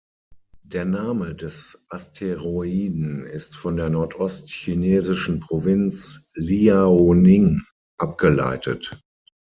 [0.63, 7.61] Der Name des Asteroiden ist von der nordost-chinesischen Provinz Liaoning
[7.99, 8.99] abgeleitet.